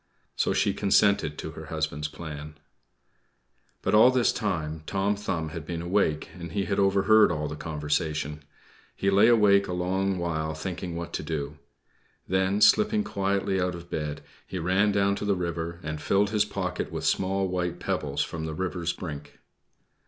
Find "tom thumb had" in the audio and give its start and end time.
4.87-5.63